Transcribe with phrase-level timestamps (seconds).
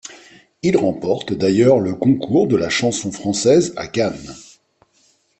[0.63, 4.33] Il remporte d'ailleurs le concours de la chanson française à Cannes.